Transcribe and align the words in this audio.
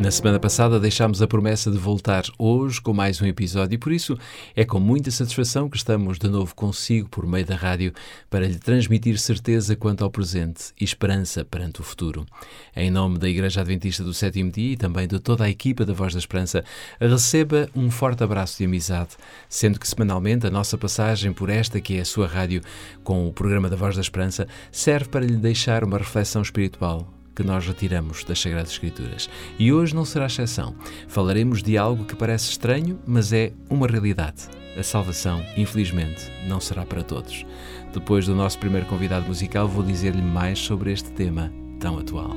Na 0.00 0.10
semana 0.10 0.40
passada 0.40 0.80
deixámos 0.80 1.20
a 1.20 1.28
promessa 1.28 1.70
de 1.70 1.76
voltar 1.76 2.24
hoje 2.38 2.80
com 2.80 2.94
mais 2.94 3.20
um 3.20 3.26
episódio 3.26 3.74
e 3.74 3.78
por 3.78 3.92
isso 3.92 4.18
é 4.56 4.64
com 4.64 4.80
muita 4.80 5.10
satisfação 5.10 5.68
que 5.68 5.76
estamos 5.76 6.18
de 6.18 6.26
novo 6.26 6.54
consigo 6.54 7.06
por 7.06 7.26
meio 7.26 7.44
da 7.44 7.54
rádio 7.54 7.92
para 8.30 8.48
lhe 8.48 8.58
transmitir 8.58 9.18
certeza 9.18 9.76
quanto 9.76 10.02
ao 10.02 10.10
presente 10.10 10.72
e 10.80 10.84
esperança 10.84 11.44
perante 11.44 11.82
o 11.82 11.84
futuro. 11.84 12.24
Em 12.74 12.90
nome 12.90 13.18
da 13.18 13.28
Igreja 13.28 13.60
Adventista 13.60 14.02
do 14.02 14.14
Sétimo 14.14 14.50
Dia 14.50 14.72
e 14.72 14.76
também 14.78 15.06
de 15.06 15.20
toda 15.20 15.44
a 15.44 15.50
equipa 15.50 15.84
da 15.84 15.92
Voz 15.92 16.14
da 16.14 16.18
Esperança, 16.18 16.64
receba 16.98 17.68
um 17.76 17.90
forte 17.90 18.24
abraço 18.24 18.56
de 18.56 18.64
amizade, 18.64 19.18
sendo 19.50 19.78
que 19.78 19.86
semanalmente 19.86 20.46
a 20.46 20.50
nossa 20.50 20.78
passagem 20.78 21.30
por 21.30 21.50
esta 21.50 21.78
que 21.78 21.98
é 21.98 22.00
a 22.00 22.06
sua 22.06 22.26
rádio 22.26 22.62
com 23.04 23.28
o 23.28 23.34
programa 23.34 23.68
da 23.68 23.76
Voz 23.76 23.96
da 23.96 24.00
Esperança 24.00 24.48
serve 24.72 25.10
para 25.10 25.26
lhe 25.26 25.36
deixar 25.36 25.84
uma 25.84 25.98
reflexão 25.98 26.40
espiritual 26.40 27.19
que 27.40 27.46
nós 27.46 27.66
retiramos 27.66 28.22
das 28.22 28.38
Sagradas 28.38 28.72
Escrituras. 28.72 29.30
E 29.58 29.72
hoje 29.72 29.94
não 29.94 30.04
será 30.04 30.26
exceção. 30.26 30.74
Falaremos 31.08 31.62
de 31.62 31.78
algo 31.78 32.04
que 32.04 32.14
parece 32.14 32.50
estranho, 32.50 33.00
mas 33.06 33.32
é 33.32 33.50
uma 33.70 33.86
realidade. 33.86 34.42
A 34.76 34.82
salvação, 34.82 35.42
infelizmente, 35.56 36.30
não 36.46 36.60
será 36.60 36.84
para 36.84 37.02
todos. 37.02 37.46
Depois 37.94 38.26
do 38.26 38.34
nosso 38.34 38.58
primeiro 38.58 38.86
convidado 38.86 39.26
musical, 39.26 39.66
vou 39.66 39.82
dizer-lhe 39.82 40.20
mais 40.20 40.58
sobre 40.58 40.92
este 40.92 41.10
tema 41.12 41.50
tão 41.80 41.98
atual. 41.98 42.36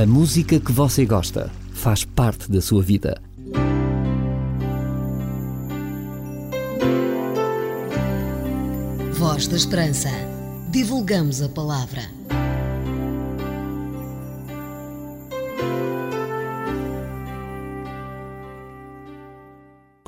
A 0.00 0.06
música 0.06 0.58
que 0.58 0.72
você 0.72 1.04
gosta 1.04 1.50
faz 1.74 2.06
parte 2.06 2.50
da 2.50 2.62
sua 2.62 2.82
vida. 2.82 3.20
Voz 9.12 9.46
da 9.46 9.58
Esperança. 9.58 10.08
Divulgamos 10.70 11.42
a 11.42 11.50
palavra. 11.50 12.19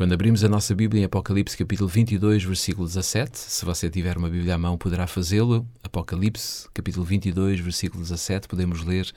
Quando 0.02 0.14
abrimos 0.14 0.42
a 0.42 0.48
nossa 0.48 0.74
Bíblia 0.74 1.02
em 1.02 1.04
Apocalipse 1.04 1.56
capítulo 1.56 1.88
22, 1.88 2.42
versículo 2.42 2.88
17, 2.88 3.38
se 3.38 3.64
você 3.64 3.88
tiver 3.88 4.18
uma 4.18 4.28
Bíblia 4.28 4.56
à 4.56 4.58
mão 4.58 4.76
poderá 4.76 5.06
fazê-lo. 5.06 5.64
Apocalipse 5.80 6.68
capítulo 6.74 7.06
22, 7.06 7.60
versículo 7.60 8.02
17, 8.02 8.48
podemos 8.48 8.84
ler: 8.84 9.12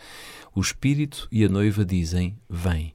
O 0.53 0.61
Espírito 0.61 1.27
e 1.31 1.43
a 1.43 1.49
noiva 1.49 1.83
dizem: 1.83 2.37
Vem. 2.47 2.93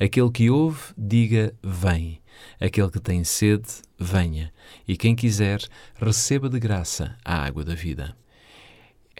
Aquele 0.00 0.32
que 0.32 0.50
ouve, 0.50 0.80
diga: 0.98 1.54
Vem. 1.62 2.20
Aquele 2.60 2.90
que 2.90 2.98
tem 2.98 3.22
sede, 3.22 3.68
venha. 3.96 4.52
E 4.88 4.96
quem 4.96 5.14
quiser, 5.14 5.60
receba 5.94 6.48
de 6.48 6.58
graça 6.58 7.16
a 7.24 7.36
água 7.36 7.62
da 7.62 7.76
vida. 7.76 8.16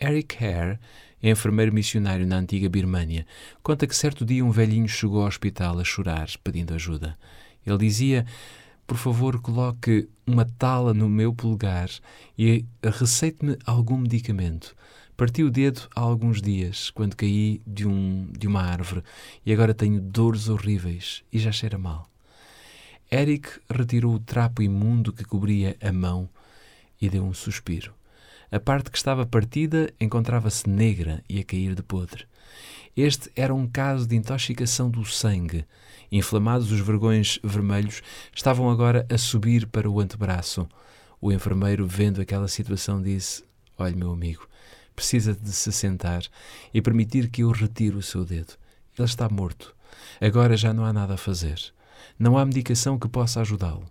Eric 0.03 0.45
Hare, 0.45 0.81
enfermeiro 1.23 1.73
missionário 1.73 2.27
na 2.27 2.39
antiga 2.39 2.69
Birmânia, 2.69 3.25
conta 3.63 3.87
que 3.87 3.95
certo 3.95 4.25
dia 4.25 4.45
um 4.45 4.51
velhinho 4.51 4.89
chegou 4.89 5.21
ao 5.21 5.29
hospital 5.29 5.79
a 5.79 5.85
chorar, 5.85 6.29
pedindo 6.43 6.75
ajuda. 6.75 7.17
Ele 7.67 7.79
dizia: 7.79 8.27
Por 8.87 8.97
favor, 8.97 9.41
coloque 9.41 10.09
uma 10.27 10.45
tala 10.45 10.93
no 10.93 11.09
meu 11.09 11.35
polegar 11.35 11.91
e 12.39 12.65
receite-me 12.83 13.57
algum 13.67 13.97
medicamento. 13.97 14.75
Parti 15.17 15.43
o 15.43 15.51
dedo 15.51 15.89
há 15.97 16.01
alguns 16.01 16.41
dias, 16.41 16.91
quando 16.91 17.17
caí 17.17 17.61
de, 17.67 17.89
um, 17.89 18.29
de 18.31 18.47
uma 18.47 18.63
árvore, 18.63 19.03
e 19.45 19.53
agora 19.53 19.75
tenho 19.75 20.01
dores 20.01 20.49
horríveis 20.49 21.25
e 21.33 21.41
já 21.41 21.51
cheira 21.51 21.77
mal. 21.77 22.09
Eric 23.11 23.49
retirou 23.69 24.15
o 24.15 24.21
trapo 24.21 24.63
imundo 24.63 25.13
que 25.13 25.25
cobria 25.25 25.77
a 25.83 25.91
mão 25.91 26.29
e 27.01 27.09
deu 27.09 27.25
um 27.25 27.35
suspiro. 27.35 27.93
A 28.49 28.61
parte 28.61 28.93
que 28.93 28.97
estava 28.97 29.27
partida 29.27 29.93
encontrava-se 30.01 30.69
negra 30.69 31.21
e 31.29 31.41
a 31.41 31.45
cair 31.45 31.75
de 31.75 31.83
podre. 31.83 32.28
Este 33.01 33.31
era 33.37 33.55
um 33.55 33.65
caso 33.65 34.09
de 34.09 34.17
intoxicação 34.17 34.91
do 34.91 35.05
sangue. 35.05 35.65
Inflamados, 36.11 36.73
os 36.73 36.81
vergões 36.81 37.39
vermelhos 37.45 38.03
estavam 38.35 38.69
agora 38.69 39.07
a 39.09 39.17
subir 39.17 39.69
para 39.69 39.89
o 39.89 40.01
antebraço. 40.01 40.69
O 41.21 41.31
enfermeiro, 41.31 41.87
vendo 41.87 42.21
aquela 42.21 42.49
situação, 42.49 43.01
disse: 43.01 43.45
Olhe, 43.79 43.95
meu 43.95 44.11
amigo, 44.11 44.49
precisa 44.97 45.33
de 45.33 45.53
se 45.53 45.71
sentar 45.71 46.25
e 46.75 46.83
permitir 46.83 47.31
que 47.31 47.45
eu 47.45 47.53
retire 47.53 47.95
o 47.95 48.03
seu 48.03 48.25
dedo. 48.25 48.55
Ele 48.99 49.07
está 49.07 49.29
morto. 49.29 49.77
Agora 50.21 50.57
já 50.57 50.73
não 50.73 50.85
há 50.85 50.93
nada 50.93 51.15
a 51.15 51.19
fazer. 51.19 51.73
Não 52.19 52.37
há 52.37 52.45
medicação 52.45 52.99
que 52.99 53.09
possa 53.09 53.41
ajudá-lo. 53.41 53.89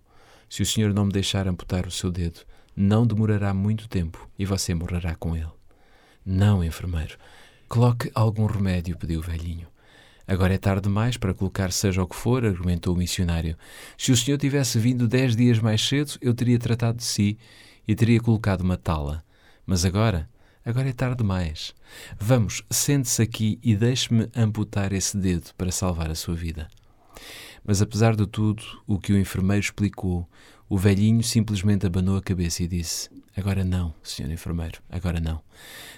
Se 0.49 0.61
o 0.61 0.65
senhor 0.65 0.93
não 0.93 1.05
me 1.05 1.13
deixar 1.13 1.47
amputar 1.47 1.87
o 1.87 1.91
seu 1.91 2.11
dedo, 2.11 2.41
não 2.75 3.07
demorará 3.07 3.53
muito 3.53 3.87
tempo 3.87 4.29
e 4.37 4.43
você 4.43 4.73
morrerá 4.73 5.15
com 5.15 5.33
ele. 5.33 5.47
Não, 6.25 6.61
enfermeiro. 6.61 7.17
Coloque 7.67 8.09
algum 8.15 8.45
remédio, 8.45 8.97
pediu 8.97 9.19
o 9.19 9.23
velhinho. 9.23 9.67
Agora 10.25 10.53
é 10.53 10.57
tarde 10.57 10.83
demais 10.83 11.17
para 11.17 11.33
colocar 11.33 11.71
seja 11.71 12.01
o 12.01 12.07
que 12.07 12.15
for, 12.15 12.45
argumentou 12.45 12.93
o 12.93 12.97
missionário. 12.97 13.57
Se 13.97 14.11
o 14.11 14.17
senhor 14.17 14.37
tivesse 14.37 14.79
vindo 14.79 15.07
dez 15.07 15.35
dias 15.35 15.59
mais 15.59 15.85
cedo, 15.85 16.13
eu 16.21 16.33
teria 16.33 16.57
tratado 16.57 16.97
de 16.97 17.03
si 17.03 17.37
e 17.87 17.93
teria 17.93 18.21
colocado 18.21 18.61
uma 18.61 18.77
tala. 18.77 19.23
Mas 19.65 19.83
agora, 19.83 20.29
agora 20.65 20.89
é 20.89 20.93
tarde 20.93 21.17
demais. 21.17 21.73
Vamos, 22.17 22.63
sente-se 22.69 23.21
aqui 23.21 23.59
e 23.61 23.75
deixe-me 23.75 24.29
amputar 24.33 24.93
esse 24.93 25.17
dedo 25.17 25.51
para 25.57 25.71
salvar 25.71 26.09
a 26.09 26.15
sua 26.15 26.35
vida. 26.35 26.69
Mas 27.65 27.81
apesar 27.81 28.15
de 28.15 28.25
tudo, 28.25 28.63
o 28.87 28.97
que 28.97 29.11
o 29.11 29.19
enfermeiro 29.19 29.63
explicou, 29.63 30.27
o 30.69 30.77
velhinho 30.77 31.23
simplesmente 31.23 31.85
abanou 31.85 32.17
a 32.17 32.21
cabeça 32.21 32.63
e 32.63 32.67
disse: 32.67 33.09
Agora 33.35 33.63
não, 33.63 33.93
senhor 34.03 34.31
enfermeiro, 34.31 34.81
agora 34.89 35.19
não. 35.19 35.41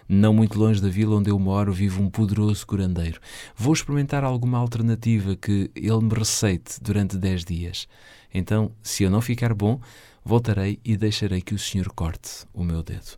Não 0.07 0.33
muito 0.33 0.59
longe 0.59 0.81
da 0.81 0.89
vila 0.89 1.15
onde 1.15 1.29
eu 1.31 1.39
moro 1.39 1.71
vive 1.71 2.01
um 2.01 2.09
poderoso 2.09 2.67
curandeiro. 2.67 3.19
Vou 3.55 3.73
experimentar 3.73 4.23
alguma 4.23 4.57
alternativa 4.57 5.35
que 5.35 5.71
ele 5.75 6.01
me 6.01 6.13
receite 6.13 6.79
durante 6.81 7.17
dez 7.17 7.43
dias. 7.43 7.87
Então, 8.33 8.71
se 8.83 9.03
eu 9.03 9.09
não 9.09 9.21
ficar 9.21 9.53
bom, 9.53 9.79
voltarei 10.23 10.79
e 10.83 10.95
deixarei 10.97 11.41
que 11.41 11.55
o 11.55 11.59
senhor 11.59 11.89
corte 11.89 12.45
o 12.53 12.63
meu 12.63 12.83
dedo. 12.83 13.17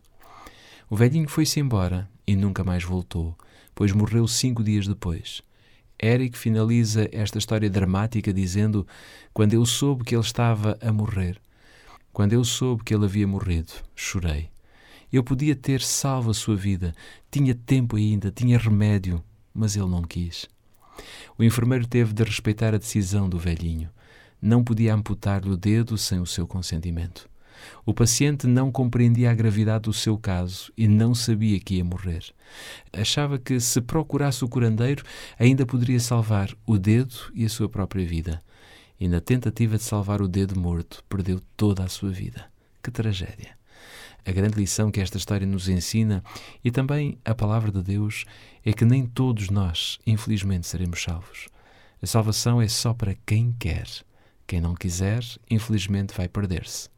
O 0.88 0.96
velhinho 0.96 1.28
foi-se 1.28 1.60
embora 1.60 2.08
e 2.26 2.36
nunca 2.36 2.62
mais 2.62 2.84
voltou, 2.84 3.36
pois 3.74 3.92
morreu 3.92 4.26
cinco 4.28 4.62
dias 4.62 4.86
depois. 4.86 5.42
Eric 6.02 6.36
finaliza 6.36 7.08
esta 7.12 7.38
história 7.38 7.70
dramática 7.70 8.32
dizendo: 8.32 8.84
Quando 9.32 9.54
eu 9.54 9.64
soube 9.64 10.02
que 10.02 10.16
ele 10.16 10.22
estava 10.22 10.76
a 10.80 10.92
morrer, 10.92 11.40
quando 12.12 12.32
eu 12.32 12.44
soube 12.44 12.82
que 12.82 12.92
ele 12.92 13.04
havia 13.04 13.26
morrido, 13.26 13.72
chorei. 13.94 14.50
Eu 15.12 15.22
podia 15.22 15.54
ter 15.54 15.80
salvo 15.80 16.30
a 16.30 16.34
sua 16.34 16.56
vida, 16.56 16.92
tinha 17.30 17.54
tempo 17.54 17.96
ainda, 17.96 18.32
tinha 18.32 18.58
remédio, 18.58 19.22
mas 19.54 19.76
ele 19.76 19.86
não 19.86 20.02
quis. 20.02 20.48
O 21.38 21.44
enfermeiro 21.44 21.86
teve 21.86 22.12
de 22.12 22.24
respeitar 22.24 22.74
a 22.74 22.78
decisão 22.78 23.28
do 23.28 23.38
velhinho. 23.38 23.88
Não 24.40 24.64
podia 24.64 24.94
amputar-lhe 24.94 25.50
o 25.50 25.56
dedo 25.56 25.96
sem 25.96 26.18
o 26.18 26.26
seu 26.26 26.46
consentimento. 26.46 27.31
O 27.84 27.92
paciente 27.92 28.46
não 28.46 28.70
compreendia 28.70 29.30
a 29.30 29.34
gravidade 29.34 29.84
do 29.84 29.92
seu 29.92 30.16
caso 30.16 30.72
e 30.76 30.88
não 30.88 31.14
sabia 31.14 31.58
que 31.60 31.76
ia 31.76 31.84
morrer. 31.84 32.24
Achava 32.92 33.38
que, 33.38 33.58
se 33.60 33.80
procurasse 33.80 34.44
o 34.44 34.48
curandeiro, 34.48 35.04
ainda 35.38 35.66
poderia 35.66 36.00
salvar 36.00 36.50
o 36.66 36.78
dedo 36.78 37.14
e 37.34 37.44
a 37.44 37.48
sua 37.48 37.68
própria 37.68 38.06
vida 38.06 38.42
e, 39.02 39.08
na 39.08 39.20
tentativa 39.20 39.76
de 39.76 39.82
salvar 39.82 40.22
o 40.22 40.28
dedo 40.28 40.56
morto, 40.56 41.02
perdeu 41.08 41.40
toda 41.56 41.82
a 41.82 41.88
sua 41.88 42.10
vida. 42.10 42.48
Que 42.80 42.88
tragédia! 42.88 43.58
A 44.24 44.30
grande 44.30 44.54
lição 44.54 44.92
que 44.92 45.00
esta 45.00 45.16
história 45.16 45.44
nos 45.44 45.68
ensina 45.68 46.22
e 46.62 46.70
também 46.70 47.18
a 47.24 47.34
palavra 47.34 47.72
de 47.72 47.82
Deus 47.82 48.24
é 48.64 48.72
que 48.72 48.84
nem 48.84 49.04
todos 49.04 49.50
nós, 49.50 49.98
infelizmente, 50.06 50.68
seremos 50.68 51.02
salvos. 51.02 51.48
A 52.00 52.06
salvação 52.06 52.62
é 52.62 52.68
só 52.68 52.94
para 52.94 53.16
quem 53.26 53.52
quer. 53.58 53.88
Quem 54.46 54.60
não 54.60 54.72
quiser, 54.72 55.24
infelizmente, 55.50 56.14
vai 56.16 56.28
perder-se. 56.28 56.88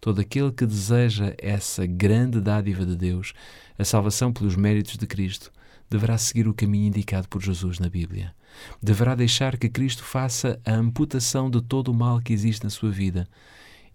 Todo 0.00 0.20
aquele 0.20 0.52
que 0.52 0.66
deseja 0.66 1.34
essa 1.38 1.86
grande 1.86 2.40
dádiva 2.40 2.84
de 2.84 2.96
Deus, 2.96 3.32
a 3.78 3.84
salvação 3.84 4.32
pelos 4.32 4.56
méritos 4.56 4.96
de 4.96 5.06
Cristo, 5.06 5.50
deverá 5.88 6.16
seguir 6.16 6.46
o 6.46 6.54
caminho 6.54 6.86
indicado 6.86 7.28
por 7.28 7.42
Jesus 7.42 7.78
na 7.78 7.88
Bíblia. 7.88 8.34
Deverá 8.82 9.14
deixar 9.14 9.56
que 9.58 9.68
Cristo 9.68 10.04
faça 10.04 10.60
a 10.64 10.72
amputação 10.72 11.50
de 11.50 11.60
todo 11.60 11.88
o 11.88 11.94
mal 11.94 12.20
que 12.20 12.32
existe 12.32 12.64
na 12.64 12.70
sua 12.70 12.90
vida 12.90 13.26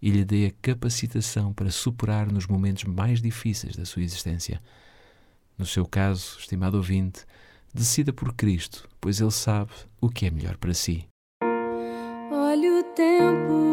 e 0.01 0.11
lhe 0.11 0.25
dê 0.25 0.47
a 0.47 0.53
capacitação 0.61 1.53
para 1.53 1.71
superar 1.71 2.31
nos 2.31 2.45
momentos 2.45 2.83
mais 2.83 3.21
difíceis 3.21 3.75
da 3.75 3.85
sua 3.85 4.03
existência. 4.03 4.61
No 5.57 5.65
seu 5.65 5.85
caso, 5.85 6.37
estimado 6.37 6.77
ouvinte, 6.77 7.25
decida 7.73 8.11
por 8.11 8.33
Cristo, 8.33 8.87
pois 8.99 9.21
Ele 9.21 9.31
sabe 9.31 9.71
o 10.01 10.09
que 10.09 10.25
é 10.25 10.31
melhor 10.31 10.57
para 10.57 10.73
si. 10.73 11.05
Olho 12.31 12.79
o 12.79 12.83
tempo, 12.93 13.64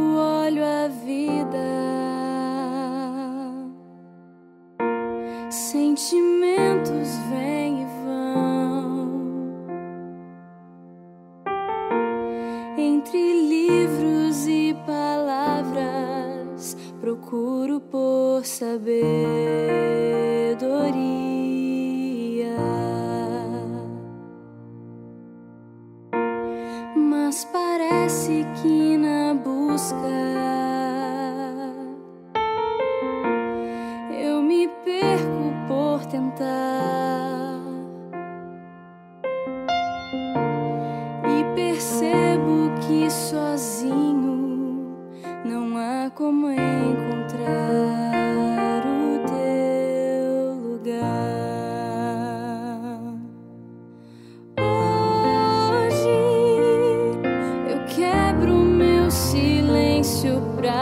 parece 27.89 28.47
que 28.63 28.97
na 28.97 29.35
busca 29.35 30.32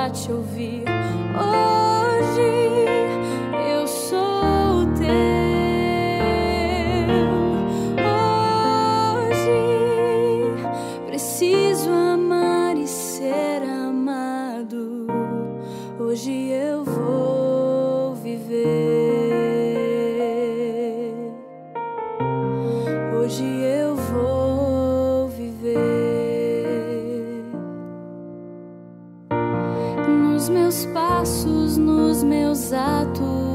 pra 0.01 0.09
te 0.09 0.33
ouvir. 0.33 0.85
Hoje 1.37 2.87
eu 3.71 3.87
sou 3.87 4.87
teu. 4.97 5.11
Hoje 9.29 9.45
preciso 11.07 11.91
amar 11.91 12.79
e 12.79 12.87
ser 12.87 13.63
amado. 13.63 15.07
Hoje 15.99 16.49
eu 16.49 16.83
vou 16.83 18.15
viver. 18.15 18.71
Hoje 23.19 23.45
eu 23.45 23.80
meus 30.51 30.85
passos, 30.87 31.79
nos 31.79 32.23
meus 32.23 32.73
atos. 32.73 33.50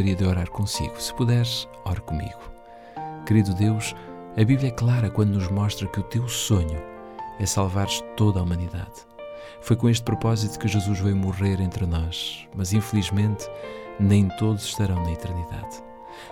Gostaria 0.00 0.16
de 0.16 0.24
orar 0.24 0.48
consigo. 0.48 0.98
Se 0.98 1.12
puderes, 1.12 1.68
ore 1.84 2.00
comigo. 2.00 2.40
Querido 3.26 3.52
Deus, 3.52 3.94
a 4.34 4.42
Bíblia 4.42 4.68
é 4.68 4.70
clara 4.70 5.10
quando 5.10 5.34
nos 5.34 5.50
mostra 5.50 5.86
que 5.86 6.00
o 6.00 6.04
teu 6.04 6.26
sonho 6.26 6.82
é 7.38 7.44
salvares 7.44 8.02
toda 8.16 8.40
a 8.40 8.42
humanidade. 8.42 9.06
Foi 9.60 9.76
com 9.76 9.90
este 9.90 10.02
propósito 10.02 10.58
que 10.58 10.68
Jesus 10.68 11.00
veio 11.00 11.14
morrer 11.14 11.60
entre 11.60 11.84
nós, 11.84 12.48
mas 12.56 12.72
infelizmente 12.72 13.46
nem 13.98 14.26
todos 14.38 14.64
estarão 14.64 15.04
na 15.04 15.12
eternidade. 15.12 15.82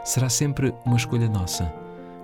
Será 0.02 0.30
sempre 0.30 0.72
uma 0.86 0.96
escolha 0.96 1.28
nossa. 1.28 1.70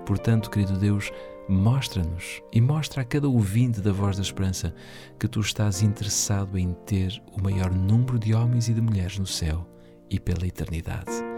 Portanto, 0.07 0.49
querido 0.49 0.79
Deus, 0.79 1.13
mostra-nos 1.47 2.41
e 2.55 2.59
mostra 2.59 3.03
a 3.03 3.05
cada 3.05 3.29
ouvinte 3.29 3.83
da 3.83 3.93
Voz 3.93 4.17
da 4.17 4.23
Esperança 4.23 4.75
que 5.21 5.29
tu 5.29 5.41
estás 5.41 5.83
interessado 5.83 6.57
em 6.57 6.73
ter 6.87 7.23
o 7.37 7.43
maior 7.43 7.71
número 7.71 8.19
de 8.19 8.33
homens 8.33 8.67
e 8.71 8.73
de 8.73 8.81
mulheres 8.81 9.19
no 9.19 9.27
céu 9.27 9.69
e 10.09 10.19
pela 10.19 10.47
eternidade. 10.47 11.34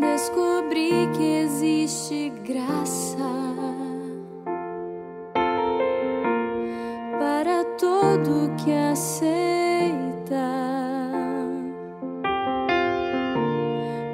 Descobri 0.00 1.08
que 1.14 1.42
existe 1.44 2.30
graça 2.42 3.18
para 7.18 7.64
todo 7.78 8.50
que 8.64 8.72
aceita. 8.72 10.48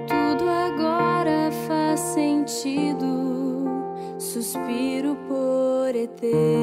Tudo 0.09 0.51
agora 0.51 1.53
faz 1.69 2.01
sentido. 2.01 3.65
Suspiro 4.19 5.17
por 5.29 5.95
eternidade. 5.95 6.56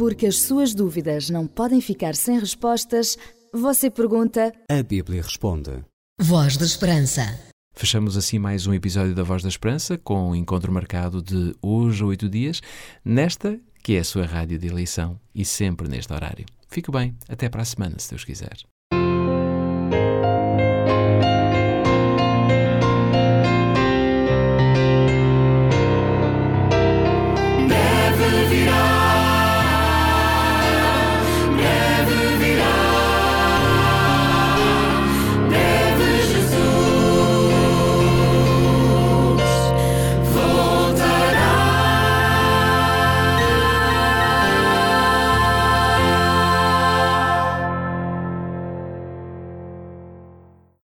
Porque 0.00 0.24
as 0.24 0.40
suas 0.40 0.72
dúvidas 0.72 1.28
não 1.28 1.46
podem 1.46 1.78
ficar 1.78 2.14
sem 2.14 2.40
respostas, 2.40 3.18
você 3.52 3.90
pergunta. 3.90 4.50
A 4.66 4.82
Bíblia 4.82 5.20
responde. 5.20 5.84
Voz 6.18 6.56
da 6.56 6.64
Esperança. 6.64 7.38
Fechamos 7.74 8.16
assim 8.16 8.38
mais 8.38 8.66
um 8.66 8.72
episódio 8.72 9.14
da 9.14 9.22
Voz 9.22 9.42
da 9.42 9.50
Esperança 9.50 9.98
com 9.98 10.30
um 10.30 10.34
encontro 10.34 10.72
marcado 10.72 11.20
de 11.20 11.54
hoje 11.60 12.02
a 12.02 12.06
oito 12.06 12.30
dias, 12.30 12.62
nesta 13.04 13.60
que 13.82 13.96
é 13.96 13.98
a 13.98 14.04
sua 14.04 14.24
rádio 14.24 14.58
de 14.58 14.68
eleição 14.68 15.20
e 15.34 15.44
sempre 15.44 15.86
neste 15.86 16.10
horário. 16.14 16.46
Fique 16.66 16.90
bem, 16.90 17.14
até 17.28 17.50
para 17.50 17.60
a 17.60 17.66
semana, 17.66 17.98
se 17.98 18.08
Deus 18.08 18.24
quiser. 18.24 18.56